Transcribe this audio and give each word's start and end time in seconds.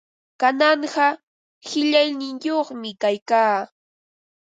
Kananqa 0.39 1.07
qillayniyuqmi 1.67 2.89
kaykaa. 3.01 3.55